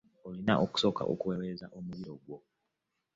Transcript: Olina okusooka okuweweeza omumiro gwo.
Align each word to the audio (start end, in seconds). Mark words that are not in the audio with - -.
Olina 0.27 0.53
okusooka 0.65 1.03
okuweweeza 1.13 1.65
omumiro 1.77 2.13
gwo. 2.23 2.37